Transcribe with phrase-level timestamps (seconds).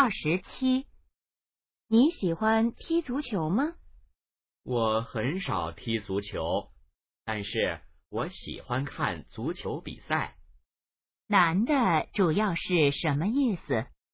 [0.00, 0.86] 二十七。
[1.88, 3.74] 你喜欢踢足球吗？
[4.62, 6.70] 我很少踢足球
[7.24, 10.38] 但是我喜欢看足球比赛。
[11.26, 13.88] 男的主要是什么意思？